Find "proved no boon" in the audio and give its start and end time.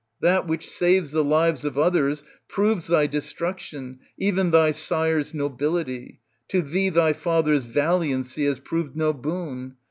8.59-9.75